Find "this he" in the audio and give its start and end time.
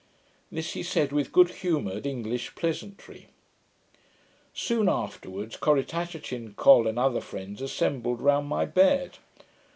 0.51-0.81